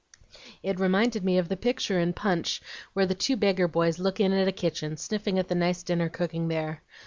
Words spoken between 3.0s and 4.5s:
the two beggar boys look in at